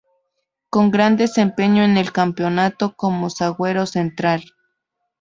[0.71, 4.43] Con gran desempeño en el campeonato como zaguero central.